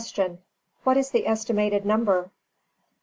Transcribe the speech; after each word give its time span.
_What 0.83 0.95
is 0.97 1.11
the 1.11 1.27
estimated 1.27 1.85
number? 1.85 2.31